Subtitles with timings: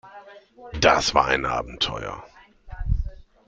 [0.79, 2.23] Das war ein Abenteuer.